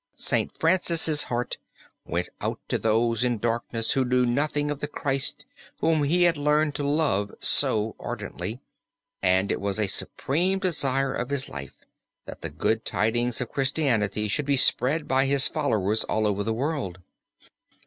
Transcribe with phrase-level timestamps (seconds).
[0.17, 0.51] St.
[0.57, 1.57] Francis' heart
[2.07, 5.45] went out to those in darkness who knew nothing of the Christ
[5.77, 8.59] whom he had learned to love so ardently,
[9.21, 11.75] and it was a supreme desire of his life
[12.25, 16.51] that the good tidings of Christianity should be spread by his followers all over the
[16.51, 16.97] world.